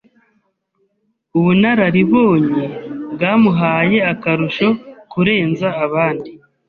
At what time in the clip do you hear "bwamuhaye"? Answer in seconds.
3.13-3.97